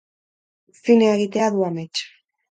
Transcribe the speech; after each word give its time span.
Zinea 0.79 1.11
egitea 1.17 1.49
du 1.57 1.61
amets. 1.69 2.07